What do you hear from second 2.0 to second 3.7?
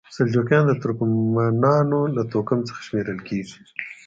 له توکم څخه شمیرل کیږي.